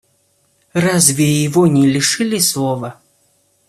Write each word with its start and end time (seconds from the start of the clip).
Разве 0.73 1.43
его 1.43 1.67
не 1.67 1.87
лишили 1.87 2.39
слова? 2.39 2.99